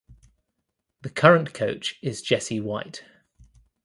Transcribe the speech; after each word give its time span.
The 1.03 1.11
current 1.11 1.53
coach 1.53 1.99
is 2.01 2.23
Jesse 2.23 2.59
White. 2.59 3.03